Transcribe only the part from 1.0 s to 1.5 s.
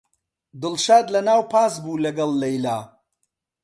لەناو